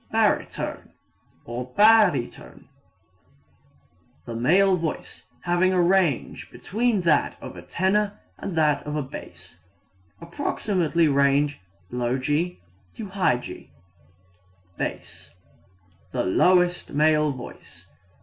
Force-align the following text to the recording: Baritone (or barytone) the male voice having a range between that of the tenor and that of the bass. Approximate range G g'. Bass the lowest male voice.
Baritone 0.11 0.93
(or 1.45 1.75
barytone) 1.75 2.67
the 4.25 4.33
male 4.33 4.75
voice 4.75 5.27
having 5.41 5.73
a 5.73 5.79
range 5.79 6.49
between 6.49 7.01
that 7.01 7.37
of 7.39 7.53
the 7.53 7.61
tenor 7.61 8.19
and 8.39 8.57
that 8.57 8.81
of 8.87 8.95
the 8.95 9.03
bass. 9.03 9.59
Approximate 10.19 10.95
range 10.95 11.59
G 11.91 12.57
g'. 12.97 13.69
Bass 14.75 15.35
the 16.11 16.23
lowest 16.23 16.89
male 16.93 17.29
voice. 17.31 17.87